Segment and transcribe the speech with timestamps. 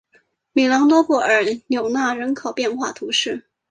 [0.53, 3.45] 米朗多布尔纽纳人口变化图示